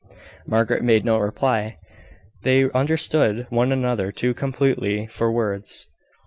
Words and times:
Margaret 0.47 0.81
made 0.81 1.05
no 1.05 1.19
reply. 1.19 1.77
They 2.41 2.71
understood 2.71 3.45
one 3.51 3.71
another 3.71 4.11
too 4.11 4.33
completely 4.33 5.05
for 5.05 5.31
words. 5.31 5.85